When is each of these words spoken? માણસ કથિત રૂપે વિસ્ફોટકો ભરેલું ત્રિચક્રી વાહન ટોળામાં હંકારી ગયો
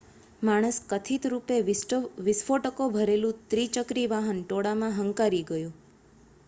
માણસ 0.41 0.77
કથિત 0.85 1.27
રૂપે 1.33 1.57
વિસ્ફોટકો 2.21 2.89
ભરેલું 2.95 3.45
ત્રિચક્રી 3.49 4.09
વાહન 4.11 4.43
ટોળામાં 4.43 4.97
હંકારી 4.99 5.45
ગયો 5.45 5.71